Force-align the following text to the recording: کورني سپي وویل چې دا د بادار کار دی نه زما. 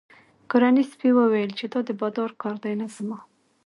کورني 0.49 0.83
سپي 0.91 1.09
وویل 1.13 1.51
چې 1.59 1.65
دا 1.73 1.79
د 1.87 1.91
بادار 1.99 2.31
کار 2.41 2.55
دی 2.63 2.73
نه 2.81 2.87
زما. 2.95 3.19